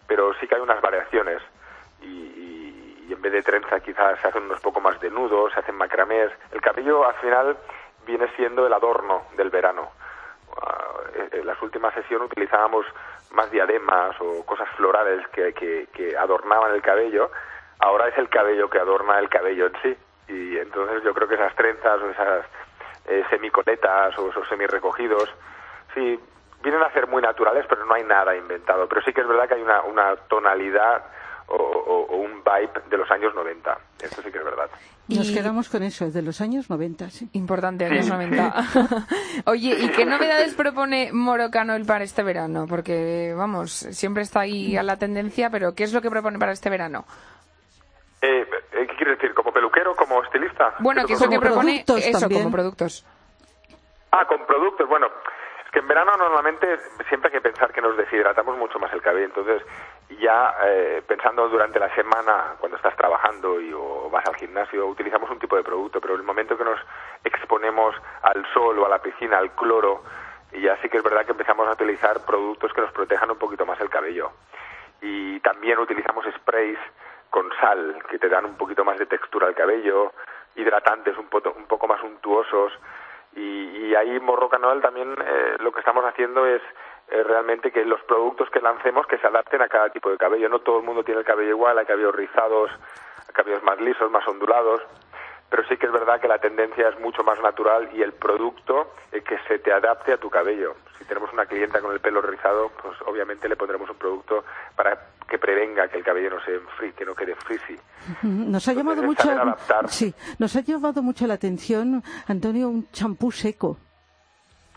[0.08, 1.42] pero sí que hay unas variaciones
[2.02, 2.51] y, y-
[3.08, 5.76] y en vez de trenza quizás se hacen unos poco más de nudos, se hacen
[5.76, 6.32] macramés.
[6.52, 7.58] El cabello al final
[8.06, 9.90] viene siendo el adorno del verano.
[10.62, 10.88] Ah,
[11.32, 12.86] en las últimas sesiones utilizábamos
[13.32, 17.32] más diademas o cosas florales que, que, que adornaban el cabello.
[17.80, 19.98] Ahora es el cabello que adorna el cabello en sí.
[20.28, 22.46] Y entonces yo creo que esas trenzas o esas
[23.08, 25.30] eh, semicoletas o esos semi-recogidos.
[25.94, 26.20] Sí,
[26.62, 28.88] vienen a ser muy naturales, pero no hay nada inventado.
[28.88, 31.04] Pero sí que es verdad que hay una, una tonalidad
[31.52, 33.78] o, o- o un vibe de los años 90.
[34.02, 34.70] Esto sí que es verdad.
[35.08, 37.30] Nos Y- quedamos con eso, de los años 90, sí.
[37.34, 38.54] Importante, Sí, años 90.
[39.46, 42.66] Oye, ¿y qué novedades propone Morocanoil para este verano?
[42.68, 46.52] Porque, vamos, siempre está ahí a la tendencia, pero ¿qué es lo que propone para
[46.54, 47.06] este verano?
[48.22, 49.34] Eh, eh, ¿Qué quieres decir?
[49.34, 50.76] ¿Como peluquero, como estilista?
[50.80, 52.44] Bueno, ¿qué es lo que propone eso también.
[52.44, 53.06] como productos?
[54.12, 54.88] Ah, con productos.
[54.88, 55.08] Bueno,
[55.66, 56.68] es que en verano normalmente
[57.10, 59.26] siempre hay que pensar que nos deshidratamos mucho más el cabello.
[59.26, 59.64] Entonces,
[60.18, 65.30] ya eh, pensando durante la semana, cuando estás trabajando y o vas al gimnasio, utilizamos
[65.30, 66.00] un tipo de producto.
[66.02, 66.80] Pero el momento que nos
[67.24, 70.04] exponemos al sol o a la piscina, al cloro,
[70.54, 73.66] ya sí que es verdad que empezamos a utilizar productos que nos protejan un poquito
[73.66, 74.32] más el cabello.
[75.02, 76.78] Y también utilizamos sprays
[77.30, 80.12] con sal, que te dan un poquito más de textura al cabello,
[80.56, 82.74] hidratantes un, poto- un poco más untuosos.
[83.34, 86.62] Y, y ahí Morrocanol también eh, lo que estamos haciendo es
[87.12, 90.48] eh, realmente que los productos que lancemos que se adapten a cada tipo de cabello.
[90.48, 92.72] No todo el mundo tiene el cabello igual, hay cabellos rizados,
[93.28, 94.82] hay cabellos más lisos, más ondulados.
[95.50, 98.94] Pero sí que es verdad que la tendencia es mucho más natural y el producto
[99.12, 100.76] eh, que se te adapte a tu cabello.
[100.98, 104.46] Si tenemos una clienta con el pelo rizado, pues obviamente le pondremos un producto
[104.78, 104.98] para
[105.28, 107.78] que prevenga que el cabello no se enfríe, que no quede frizzy.
[108.24, 109.30] Nos ha llamado mucho,
[109.88, 113.78] sí, nos ha llamado mucho la atención, Antonio, un champú seco.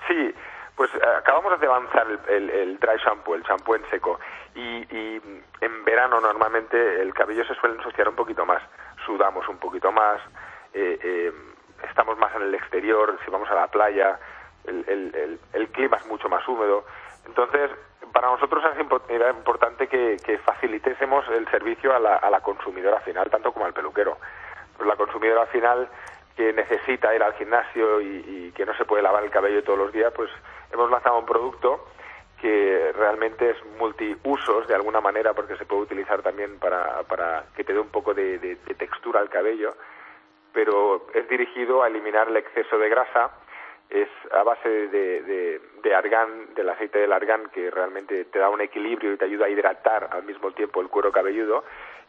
[0.08, 0.34] Sí,
[0.76, 4.18] pues eh, acabamos de avanzar el, el- el dry shampoo, el champú en seco.
[4.54, 4.60] Y,
[4.96, 5.20] y,
[5.60, 8.62] en verano normalmente el cabello se suele ensuciar un poquito más,
[9.06, 10.20] sudamos un poquito más,
[10.72, 11.32] eh, eh,
[11.88, 14.18] estamos más en el exterior, si vamos a la playa,
[14.64, 15.14] el, el-
[15.68, 16.84] clima es mucho más húmedo.
[17.26, 17.70] Entonces,
[18.12, 18.62] para nosotros
[19.08, 23.66] era importante que, que facilitésemos el servicio a la, a la consumidora final, tanto como
[23.66, 24.18] al peluquero.
[24.76, 25.88] Pues la consumidora final
[26.36, 29.78] que necesita ir al gimnasio y, y que no se puede lavar el cabello todos
[29.78, 30.30] los días, pues
[30.74, 31.86] hemos lanzado un producto
[32.40, 37.64] que realmente es multiusos de alguna manera porque se puede utilizar también para, para que
[37.64, 39.74] te dé un poco de, textura al cabello,
[40.52, 43.30] pero es dirigido a eliminar el exceso de grasa,
[43.88, 48.50] es a base de, de, de argán, del aceite del argán que realmente te da
[48.50, 51.64] un equilibrio y te ayuda a hidratar al mismo tiempo el cuero cabelludo.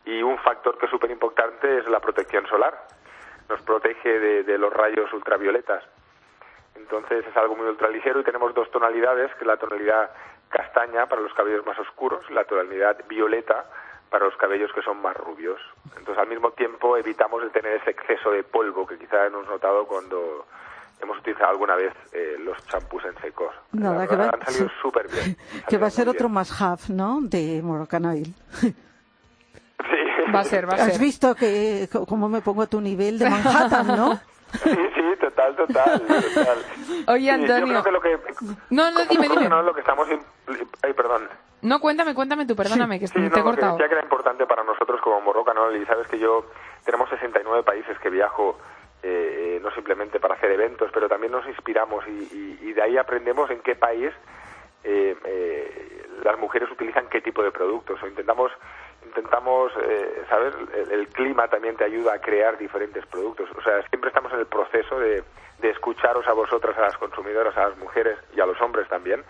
[0.05, 2.87] Y un factor que es súper importante es la protección solar,
[3.47, 5.83] nos protege de los rayos ultravioletas.
[6.75, 10.11] Entonces es algo muy ultraligero y tenemos dos tonalidades, que es la tonalidad
[10.49, 13.65] castaña para los cabellos más oscuros y la tonalidad violeta
[14.09, 15.59] para los cabellos que son más rubios.
[15.97, 19.85] Entonces al mismo tiempo evitamos el tener ese exceso de polvo que quizá hemos notado
[19.85, 20.45] cuando
[21.01, 23.53] hemos utilizado alguna vez eh, los champús en secos.
[23.73, 24.75] Nada, La que va- han salido sí.
[24.81, 25.37] súper bien.
[25.67, 27.19] Que va a ser otro más have, ¿no?
[27.21, 28.33] De Morocanoil.
[29.77, 30.31] Sí.
[30.33, 30.99] Va a ser, va a Has ser.
[31.01, 34.19] visto que cómo me pongo a tu nivel de Manhattan, ¿no?
[34.63, 36.57] Sí, sí, total, total, total.
[37.07, 37.65] Oye, Sí, Antonio.
[37.75, 38.19] Yo creo que lo que...
[38.69, 39.49] No, no, dime, dime.
[39.49, 40.07] no, lo que estamos...
[40.83, 41.27] Ay, perdón.
[41.61, 43.73] No, cuéntame, cuéntame tú, perdóname, que Sí, te no, he cortado.
[43.73, 46.45] decía que era importante para nosotros como Morrocanol y sabes que yo
[46.83, 48.57] tenemos 69 países que viajo
[49.03, 52.97] eh, no simplemente para hacer eventos, pero también nos inspiramos y, y- y de ahí
[52.97, 54.11] aprendemos en qué país
[54.83, 58.51] eh, eh, las mujeres utilizan qué tipo de productos o intentamos
[59.05, 63.81] intentamos eh, sabes el, el clima también te ayuda a crear diferentes productos o sea
[63.89, 65.23] siempre estamos en el proceso de,
[65.59, 69.23] de escucharos a vosotras a las consumidoras a las mujeres y a los hombres también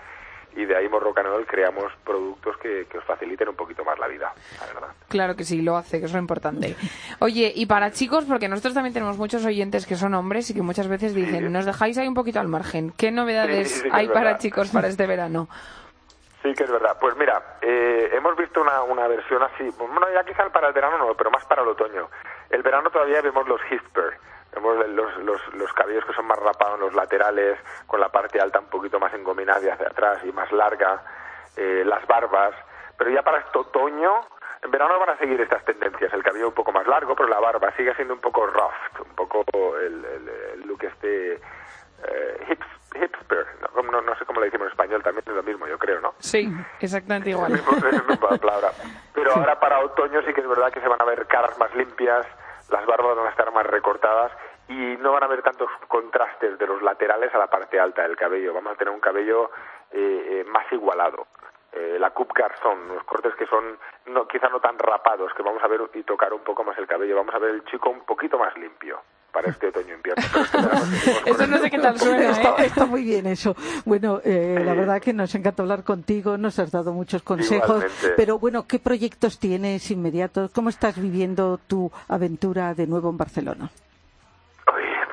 [0.56, 4.34] y de ahí Morrocanol creamos productos que, que os faciliten un poquito más la vida
[4.60, 6.76] la verdad Claro que sí, lo hace, que es lo importante.
[7.20, 10.62] Oye, y para chicos, porque nosotros también tenemos muchos oyentes que son hombres y que
[10.62, 12.92] muchas veces dicen, nos dejáis ahí un poquito al margen.
[12.98, 15.48] ¿Qué novedades Sí, sí, que hay para chicos para este verano?
[16.46, 16.96] Sí, que es verdad.
[17.02, 21.00] Pues mira, eh, hemos visto una, una versión así, bueno, ya quizá para el verano
[21.00, 22.08] no, pero más para el otoño.
[22.52, 24.20] El verano todavía vemos los Hisper,
[24.54, 28.40] vemos los, los, los cabellos que son más rapados en los laterales, con la parte
[28.40, 31.02] alta un poquito más engominada y hacia atrás y más larga,
[31.58, 32.54] eh, las barbas,
[32.96, 34.22] pero ya para este otoño,
[34.62, 37.40] en verano van a seguir estas tendencias, el cabello un poco más largo, pero la
[37.40, 39.44] barba sigue siendo un poco rough, un poco
[39.80, 41.42] el, el- el look este
[42.04, 45.44] eh, hips- hipster, no, no, no sé cómo le decimos en español, también es lo
[45.44, 46.14] mismo, yo creo, ¿no?
[46.20, 47.54] Sí, exactamente igual.
[47.54, 48.72] Es la misma palabra.
[49.14, 51.74] Pero ahora para otoño sí que es verdad que se van a ver caras más
[51.76, 52.26] limpias,
[52.70, 54.32] las barbas van a estar más recortadas
[54.68, 58.16] y no van a haber tantos contrastes de los laterales a la parte alta del
[58.18, 58.54] cabello.
[58.54, 59.52] Vamos a tener un cabello
[59.92, 61.28] eh, eh, más igualado.
[61.72, 63.78] Eh, la coupe garzón, los cortes que son
[64.08, 66.88] no, quizá no tan rapados, que vamos a ver y tocar un poco más el
[66.88, 67.16] cabello.
[67.18, 69.02] Vamos a ver el chico un poquito más limpio
[69.36, 70.24] para este otoño-invierno.
[70.54, 72.68] Pero este Eso no sé qué tal suena, Está, ¿eh?
[72.68, 73.54] está muy bien eso.
[73.84, 78.14] Bueno, eh, la verdad que nos encanta hablar contigo, nos has dado muchos consejos, Igualmente.
[78.16, 80.52] pero bueno, ¿qué proyectos tienes inmediatos?
[80.52, 83.70] ¿Cómo estás viviendo tu aventura de nuevo en Barcelona?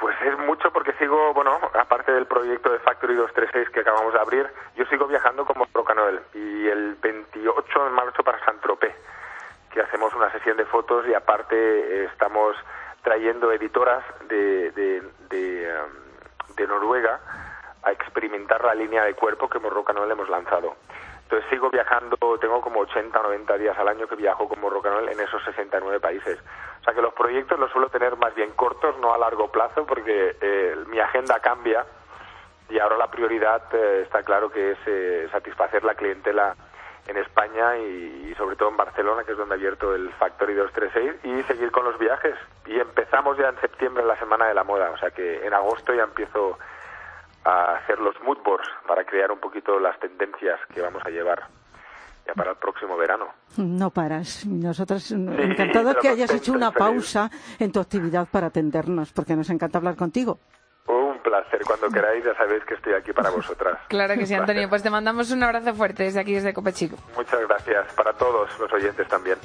[0.01, 4.21] Pues es mucho porque sigo, bueno, aparte del proyecto de Factory 236 que acabamos de
[4.21, 4.47] abrir,
[4.77, 8.95] yo sigo viajando como Roca Noel y el 28 de marzo para San Tropez,
[9.73, 12.55] que hacemos una sesión de fotos y aparte eh, estamos
[13.03, 17.21] trayendo editoras de, de, de, um, de Noruega
[17.83, 20.77] a experimentar la línea de cuerpo que Morroca Noel hemos lanzado.
[21.25, 24.91] Entonces sigo viajando, tengo como 80 o 90 días al año que viajo con Morroca
[24.91, 26.39] Noel en esos 69 países.
[26.81, 29.87] O sea que los proyectos los suelo tener más bien cortos, no a largo plazo,
[29.87, 31.87] porque eh, mi agenda cambia
[32.69, 36.55] y ahora la prioridad eh, está claro que es eh, satisfacer la clientela
[37.07, 40.55] en España y, y sobre todo en Barcelona, que es donde ha abierto el Factory
[40.55, 42.37] 236, y seguir con los viajes.
[42.67, 45.93] Y empezamos ya en septiembre la Semana de la Moda, o sea que en agosto
[45.95, 46.59] ya empiezo
[47.45, 51.43] a hacer los mood boards para crear un poquito las tendencias que vamos a llevar
[52.27, 53.27] ya para el próximo verano.
[53.57, 54.47] No paras.
[54.47, 56.79] Nosotros encantados pero que hayas hecho una feliz.
[56.79, 60.39] pausa en tu actividad para atendernos, porque nos encanta hablar contigo.
[61.23, 63.79] Placer, cuando queráis ya sabéis que estoy aquí para vosotras.
[63.89, 64.69] Claro que sí, Antonio.
[64.69, 66.97] Pues te mandamos un abrazo fuerte desde aquí, desde Cope Chico.
[67.17, 69.39] Muchas gracias para todos los oyentes también.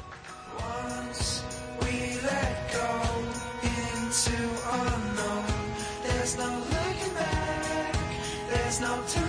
[8.79, 9.26] No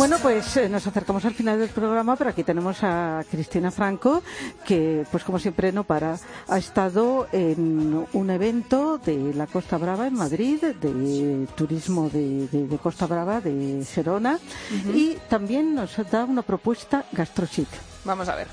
[0.00, 4.22] Bueno, pues eh, nos acercamos al final del programa, pero aquí tenemos a Cristina Franco,
[4.64, 6.16] que, pues como siempre, no para.
[6.48, 12.66] Ha estado en un evento de la Costa Brava en Madrid, de turismo de, de-
[12.66, 14.38] de Costa Brava, de Serona,
[14.94, 17.68] y también nos da una propuesta gastrochic.
[18.06, 18.46] Vamos a ver.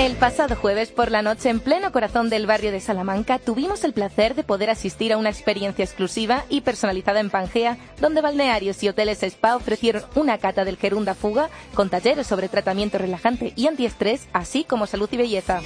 [0.00, 3.92] El pasado jueves por la noche, en pleno corazón del barrio de Salamanca, tuvimos el
[3.92, 8.88] placer de poder asistir a una experiencia exclusiva y personalizada en Pangea, donde balnearios y
[8.88, 14.26] hoteles spa ofrecieron una cata del Gerunda Fuga con talleres sobre tratamiento relajante y antiestrés,
[14.32, 15.60] así como salud y belleza.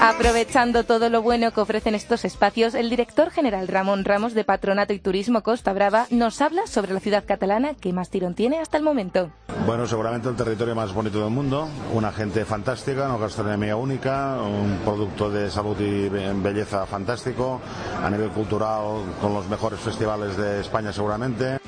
[0.00, 4.92] Aprovechando todo lo bueno que ofrecen estos espacios, el director general Ramón Ramos de Patronato
[4.92, 8.76] y Turismo Costa Brava nos habla sobre la ciudad catalana que más tirón tiene hasta
[8.76, 9.30] el momento.
[9.64, 14.78] Bueno, seguramente el territorio más bonito del mundo, una gente fantástica, una gastronomía única, un
[14.84, 17.60] producto de salud y be- belleza fantástico,
[18.04, 21.58] a nivel cultural con los mejores festivales de España seguramente.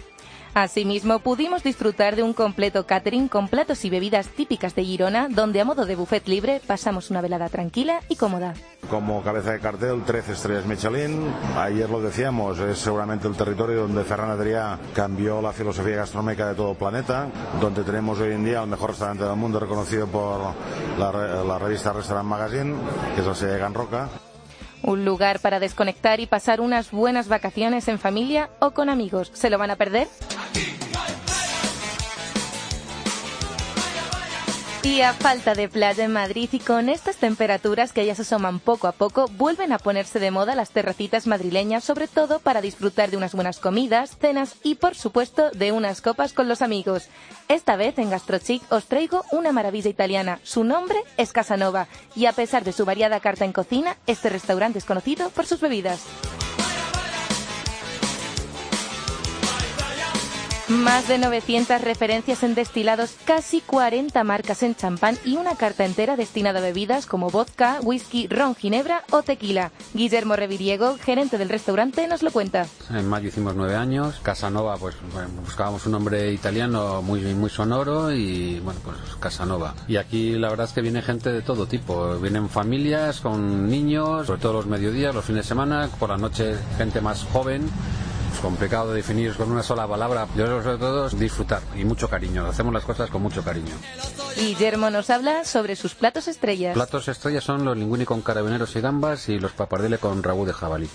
[0.61, 5.61] Asimismo, pudimos disfrutar de un completo catering con platos y bebidas típicas de Girona, donde
[5.61, 8.55] a modo de buffet libre pasamos una velada tranquila y cómoda.
[8.91, 11.29] Como cabeza de cartel, 13 estrellas Michelin.
[11.57, 16.57] Ayer lo decíamos, es seguramente el territorio donde Ferran Adrià cambió la filosofía gastronómica de
[16.57, 17.29] todo el planeta,
[17.61, 20.41] donde tenemos hoy en día el mejor restaurante del mundo reconocido por
[20.99, 22.75] la, re- la revista Restaurant Magazine,
[23.15, 24.09] que es la sede de Roca.
[24.83, 29.31] Un lugar para desconectar y pasar unas buenas vacaciones en familia o con amigos.
[29.35, 30.09] ¿Se lo van a perder?
[34.97, 38.89] A falta de playa en Madrid y con estas temperaturas que ya se asoman poco
[38.89, 43.19] a poco, vuelven a ponerse de moda las terracitas madrileñas, sobre todo para disfrutar de
[43.19, 47.09] unas buenas comidas, cenas y, por supuesto, de unas copas con los amigos.
[47.49, 50.41] Esta vez en Gastrochic os traigo una maravilla italiana.
[50.43, 51.87] Su nombre es Casanova
[52.17, 55.61] y a pesar de su variada carta en cocina, este restaurante es conocido por sus
[55.61, 56.01] bebidas.
[60.69, 66.15] Más de 900 referencias en destilados, casi 40 marcas en champán y una carta entera
[66.15, 69.73] destinada a bebidas como vodka, whisky, ron, ginebra o tequila.
[69.95, 72.67] Guillermo Reviriego, gerente del restaurante, nos lo cuenta.
[72.91, 74.21] En mayo hicimos nueve años.
[74.23, 74.95] Casanova, pues
[75.43, 79.75] buscábamos un nombre italiano muy muy sonoro y bueno, pues Casanova.
[79.89, 82.19] Y aquí la verdad es que viene gente de todo tipo.
[82.19, 86.57] Vienen familias con niños, sobre todo los mediodías, los fines de semana, por la noche
[86.77, 87.71] gente más joven.
[88.43, 90.29] Complicado de definir con una sola palabra.
[90.37, 92.47] Yo sobre todo es disfrutar y mucho cariño.
[92.47, 93.75] Hacemos las cosas con mucho cariño.
[94.37, 96.75] Guillermo nos habla sobre sus platos estrellas.
[96.75, 100.53] Platos estrellas son los linguini con carabineros y gambas y los papardelle con rabú de
[100.53, 100.89] jabalí.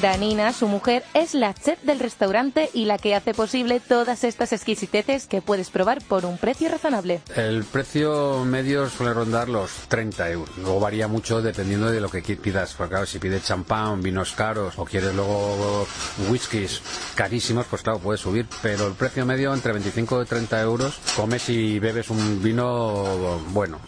[0.00, 4.52] Danina, su mujer, es la chef del restaurante y la que hace posible todas estas
[4.52, 7.20] exquisiteces que puedes probar por un precio razonable.
[7.36, 10.58] El precio medio suele rondar los 30 euros.
[10.58, 12.74] Luego varía mucho dependiendo de lo que pidas.
[12.74, 15.86] Porque claro, si pides champán, vinos caros o quieres luego
[16.28, 16.80] whiskies
[17.14, 18.46] carísimos, pues claro, puede subir.
[18.62, 23.78] Pero el precio medio entre 25 y 30 euros, comes y bebes un vino bueno.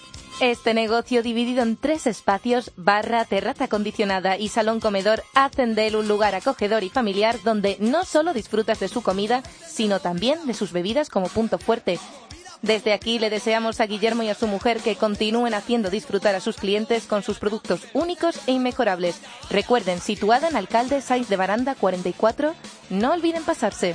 [0.41, 5.97] Este negocio dividido en tres espacios, barra, terraza acondicionada y salón comedor, hacen de él
[5.97, 10.55] un lugar acogedor y familiar donde no solo disfrutas de su comida, sino también de
[10.55, 12.01] sus bebidas como punto fuerte.
[12.63, 16.41] Desde aquí le deseamos a Guillermo y a su mujer que continúen haciendo disfrutar a
[16.41, 19.21] sus clientes con sus productos únicos e inmejorables.
[19.51, 22.55] Recuerden, situada en Alcalde Saiz de Baranda 44,
[22.91, 23.95] no olviden pasarse.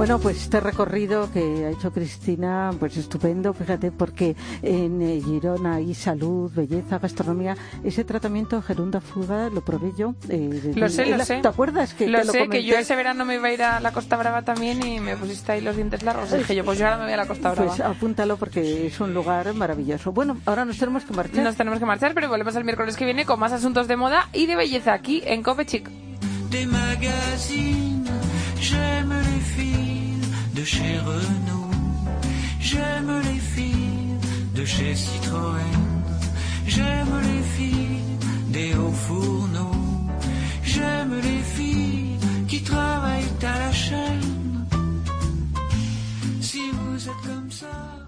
[0.00, 5.74] Bueno, pues este recorrido que ha hecho Cristina, pues estupendo, fíjate, porque en eh, Girona
[5.74, 7.54] hay salud, belleza, gastronomía.
[7.84, 10.14] Ese tratamiento Gerunda Fuga lo probé yo.
[10.30, 11.40] eh, Lo sé, lo la- sé.
[11.42, 11.92] ¿Te acuerdas?
[11.92, 13.92] Que lo te lo sé, que yo ese verano me iba a ir a la
[13.92, 16.32] Costa Brava también y me pusiste ahí los dientes largos.
[16.32, 17.68] Y dije yo, pues yo ahora me voy a la Costa Brava.
[17.68, 20.12] Pues apúntalo porque es un lugar maravilloso.
[20.12, 21.44] Bueno, ahora nos tenemos que marchar.
[21.44, 24.30] Nos tenemos que marchar, pero volvemos el miércoles que viene con más asuntos de moda
[24.32, 25.90] y de belleza aquí en Cope Chic.
[26.50, 28.08] des magazines.
[28.60, 29.89] J'aime les filles
[30.60, 31.70] de chez Renault.
[32.60, 34.16] J'aime les filles
[34.54, 35.76] de chez Citroën.
[36.66, 39.86] J'aime les filles des hauts fourneaux.
[40.62, 44.66] J'aime les filles qui travaillent à la chaîne.
[46.42, 47.99] Si vous êtes comme ça.